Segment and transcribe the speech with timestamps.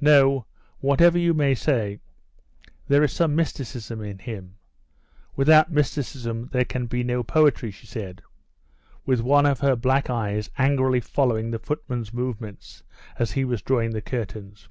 [0.00, 0.44] "No;
[0.80, 2.00] whatever you may say,
[2.88, 4.56] there is some mysticism in him;
[5.36, 8.20] without mysticism there can be no poetry," she said,
[9.06, 12.82] with one of her black eyes angrily following the footman's movements
[13.20, 14.68] as he was drawing the curtains.